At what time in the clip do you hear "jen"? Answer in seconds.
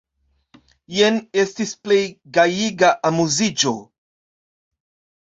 0.99-1.19